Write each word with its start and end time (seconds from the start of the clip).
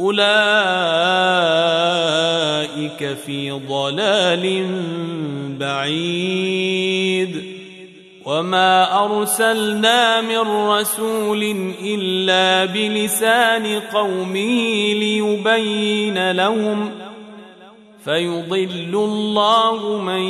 أولئك 0.00 0.18
في 3.26 3.50
ضلال 3.50 4.66
بعيد. 5.58 7.58
وما 8.24 9.04
أرسلنا 9.04 10.20
من 10.20 10.68
رسول 10.68 11.72
إلا 11.84 12.64
بلسان 12.64 13.80
قومه 13.80 14.92
ليبين 14.92 16.30
لهم 16.30 17.07
فيضل 18.08 18.92
الله 18.94 20.00
من 20.00 20.22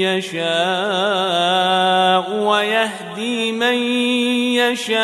يشاء 0.00 0.40
ويهدي 2.32 3.52
من 3.52 3.76
يشاء 4.56 4.96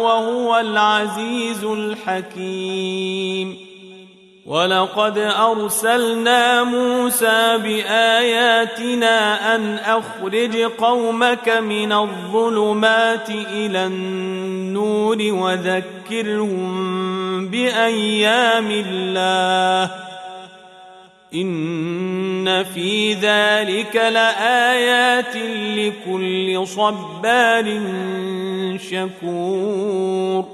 وهو 0.00 0.58
العزيز 0.58 1.64
الحكيم. 1.64 3.63
ولقد 4.46 5.18
أرسلنا 5.18 6.62
موسى 6.62 7.58
بآياتنا 7.62 9.54
أن 9.54 9.74
أخرج 9.74 10.56
قومك 10.56 11.48
من 11.48 11.92
الظلمات 11.92 13.30
إلى 13.30 13.86
النور 13.86 15.18
وذكرهم 15.20 16.74
بأيام 17.48 18.70
الله. 18.70 19.90
إن 21.34 22.64
في 22.64 23.14
ذلك 23.14 23.96
لآيات 23.96 25.36
لكل 25.76 26.66
صبار 26.66 27.80
شكور. 28.90 30.53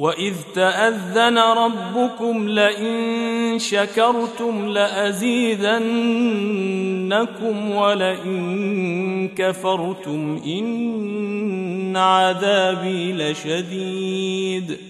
واذ 0.00 0.34
تاذن 0.54 1.38
ربكم 1.38 2.48
لئن 2.48 3.58
شكرتم 3.58 4.68
لازيدنكم 4.68 5.60
ولئن 7.70 9.28
كفرتم 9.28 10.40
ان 10.46 11.96
عذابي 11.96 13.12
لشديد 13.12 14.89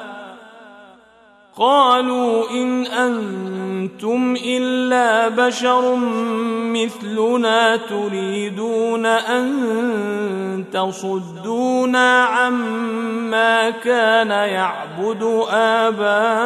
قالوا 1.61 2.49
إن 2.51 2.85
أنتم 2.85 4.35
إلا 4.45 5.29
بشر 5.29 5.95
مثلنا 6.73 7.77
تريدون 7.77 9.05
أن 9.05 10.65
تصدونا 10.73 12.23
عما 12.23 13.69
كان 13.69 14.29
يعبد 14.29 15.45
آباؤنا 15.51 16.41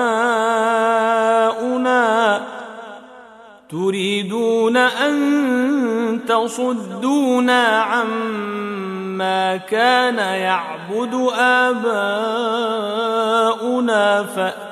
تريدون 3.70 4.78
أن 4.78 6.20
تصدونا 6.28 7.82
عما 7.82 9.58
كان 9.58 10.18
يعبد 10.18 11.30
آباؤنا 11.38 11.86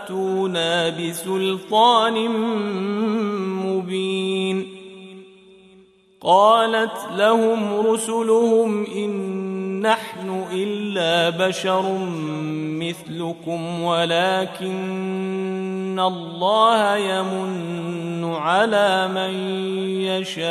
فاتونا 0.03 0.89
بسلطان 0.89 2.29
مبين. 3.65 4.67
قالت 6.21 6.97
لهم 7.17 7.87
رسلهم 7.87 8.85
إن 8.85 9.11
نحن 9.81 10.45
إلا 10.51 11.47
بشر 11.47 11.97
مثلكم 12.79 13.81
ولكن 13.81 14.73
الله 15.99 16.95
يمن 16.95 18.33
على 18.33 19.07
من 19.07 19.33
يشاء 20.01 20.45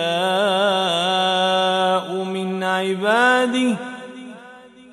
من 2.25 2.63
عباده. 2.63 3.77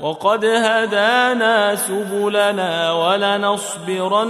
وقد 0.00 0.44
هدانا 0.44 1.74
سبلنا 1.74 2.92
ولنصبرن 2.92 4.28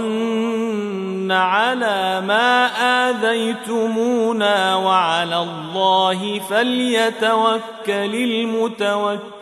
على 1.31 2.21
ما 2.27 2.65
آذيتمونا 3.09 4.75
وعلى 4.75 5.41
الله 5.41 6.39
فليتوكل 6.39 8.15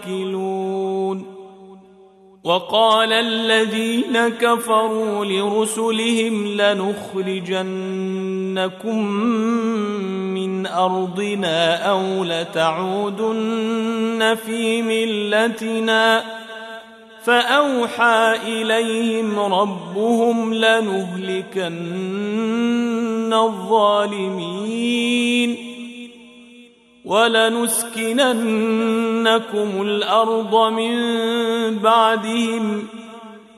المتوكلون. 0.07 1.38
وقال 2.44 3.13
الذين 3.13 4.30
كفروا 4.30 5.25
لرسلهم 5.25 6.47
لنخرجنكم 8.57 9.06
من 10.33 10.68
ارضنا 10.68 11.75
أو 11.89 12.24
لتعودن 12.24 13.57
في 14.45 14.81
ملتنا 14.81 16.24
فاوحى 17.24 18.36
اليهم 18.48 19.39
ربهم 19.39 20.54
لنهلكن 20.54 21.74
الظالمين 23.33 24.88
ولنسكننكم 27.06 28.21
الأرض 29.81 30.71
من 30.74 30.95
بعدهم 31.80 32.88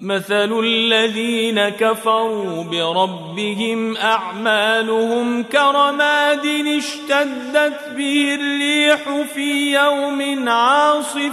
مثل 0.00 0.60
الذين 0.64 1.68
كفروا 1.68 2.64
بربهم 2.64 3.96
أعمالهم 3.96 5.42
كرماد 5.42 6.46
اشتدت 6.76 7.88
به 7.96 8.38
الريح 8.40 9.22
في 9.34 9.72
يوم 9.72 10.48
عاصف. 10.48 11.32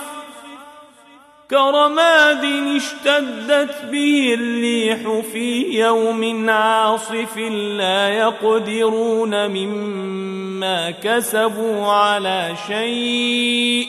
كرماد 1.50 2.44
اشتدت 2.76 3.86
به 3.92 4.34
الريح 4.40 5.22
في 5.34 5.80
يوم 5.80 6.50
عاصف 6.50 7.38
لا 7.78 8.10
يقدرون 8.10 9.48
مما 9.48 10.92
كسبوا 10.92 11.88
على 11.88 12.54
شيء. 12.68 13.85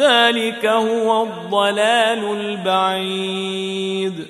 ذلك 0.00 0.66
هو 0.66 1.22
الضلال 1.22 2.40
البعيد. 2.40 4.26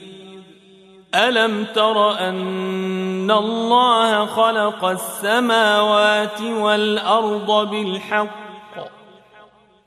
ألم 1.15 1.65
تر 1.75 2.19
أن 2.19 3.31
الله 3.31 4.27
خلق 4.27 4.85
السماوات 4.85 6.41
والأرض 6.41 7.71
بالحق؟ 7.71 8.51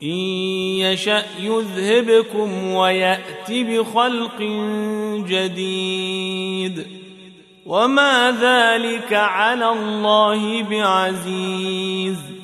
إن 0.02 0.18
يشأ 0.78 1.22
يذهبكم 1.40 2.74
ويأت 2.74 3.50
بخلق 3.50 4.40
جديد. 5.28 6.86
وما 7.66 8.30
ذلك 8.40 9.12
على 9.12 9.70
الله 9.70 10.62
بعزيز. 10.62 12.43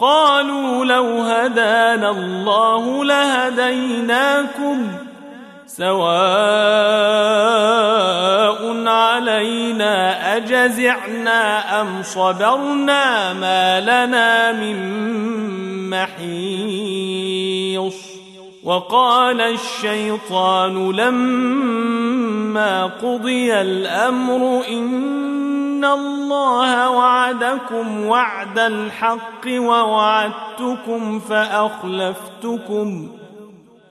قالوا 0.00 0.84
لو 0.84 1.04
هدانا 1.04 2.10
الله 2.10 3.04
لهديناكم 3.04 4.88
سواء 5.66 5.96
علينا 8.88 10.36
أجزعنا 10.36 11.80
أم 11.80 12.02
صبرنا 12.02 13.32
ما 13.32 13.80
لنا 13.80 14.52
من 14.52 14.76
محيص 15.90 16.96
وقال 18.64 19.40
الشيطان 19.40 20.92
لما 20.92 22.86
قضي 22.86 23.54
الأمر 23.54 24.64
إن 24.70 25.35
ان 25.76 25.84
الله 25.84 26.90
وعدكم 26.90 28.06
وعد 28.06 28.58
الحق 28.58 29.46
ووعدتكم 29.46 31.20
فاخلفتكم 31.20 33.08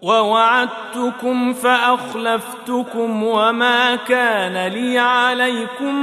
ووعدتكم 0.02 1.54
فاخلفتكم 1.54 3.24
وما 3.24 3.96
كان 3.96 4.72
لي 4.74 5.00
عليكم 5.00 5.96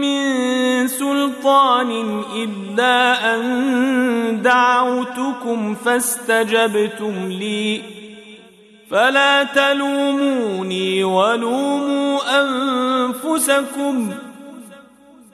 من 0.00 0.88
سلطان 0.88 2.22
الا 2.36 3.34
ان 3.34 4.42
دعوتكم 4.42 5.74
فاستجبتم 5.74 7.28
لي 7.28 7.82
فلا 8.90 9.44
تلوموني 9.44 11.04
ولوموا 11.04 12.18
انفسكم 12.40 14.27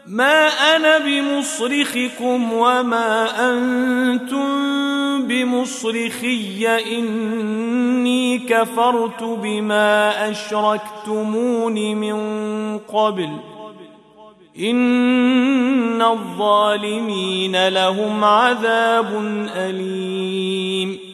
ما 0.07 0.47
أنا 0.49 0.99
بمصرخكم 0.99 2.53
وما 2.53 3.27
أنتم 3.53 4.49
بمصرخي. 5.27 6.69
إني 6.99 8.39
كفرت 8.39 9.23
بما 9.23 10.31
أشركتمون 10.31 11.75
من 11.97 12.19
قبل. 12.79 13.31
إن 14.59 16.03
الظالمين 16.03 17.69
لهم 17.69 18.25
عذاب 18.25 19.23
أليم. 19.55 21.14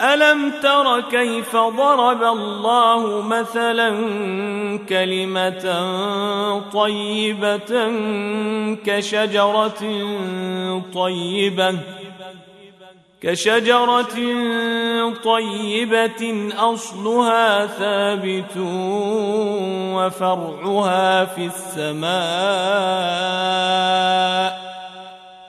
ألم 0.00 0.52
تر 0.62 1.00
كيف 1.00 1.56
ضرب 1.56 2.22
الله 2.22 3.22
مثلا 3.22 3.90
كلمة 4.88 5.64
طيبة 6.72 7.90
كشجرة 8.84 9.82
طيبة 10.94 11.78
كشجرة 13.22 14.16
طيبة 15.24 16.50
أصلها 16.58 17.66
ثابت 17.66 18.56
وفرعها 19.96 21.24
في 21.24 21.46
السماء 21.46 22.16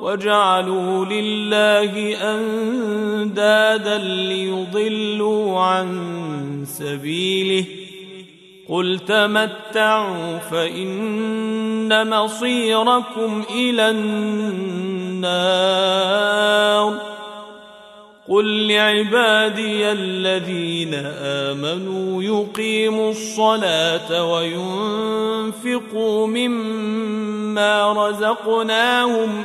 وجعلوا 0.00 1.04
لله 1.04 2.16
أندادا 2.34 3.98
ليضلوا 3.98 5.60
عن 5.60 6.64
سبيله 6.66 7.64
قل 8.68 8.98
تمتعوا 8.98 10.38
فإن 10.38 12.10
مصيركم 12.10 13.44
إلى 13.50 13.90
النار 13.90 15.40
قل 18.28 18.68
لعبادي 18.68 19.92
الذين 19.92 20.94
آمنوا 21.22 22.22
يقيموا 22.22 23.10
الصلاة 23.10 24.32
وينفقوا 24.32 26.26
مما 26.26 27.92
رزقناهم 27.92 29.44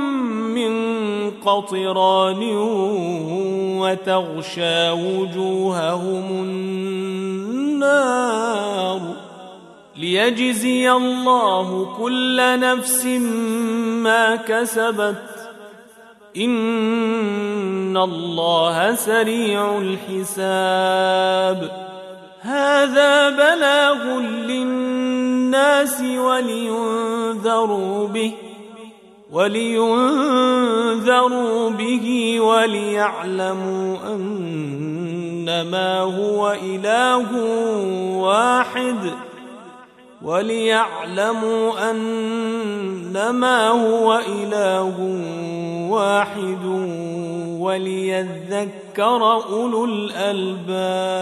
قطران 1.29 2.43
وتغشى 3.79 4.91
وجوههم 4.91 6.31
النار 7.81 9.01
ليجزي 9.97 10.91
الله 10.91 11.97
كل 11.97 12.59
نفس 12.59 13.05
ما 14.03 14.35
كسبت 14.35 15.23
ان 16.37 17.97
الله 17.97 18.95
سريع 18.95 19.77
الحساب 19.77 21.71
هذا 22.41 23.29
بلاغ 23.29 24.19
للناس 24.19 26.01
ولينذروا 26.01 28.07
به 28.07 28.33
ولينذروا 29.31 30.89
به 31.69 32.37
وليعلموا 32.41 33.97
انما 34.13 35.99
هو 35.99 36.51
إله 36.51 37.35
واحد 38.17 39.11
وليعلموا 40.21 41.91
انما 41.91 43.67
هو 43.67 44.21
إله 44.27 44.95
واحد 45.89 46.65
وليذكر 47.59 49.33
أولو 49.33 49.85
الألباب 49.85 51.21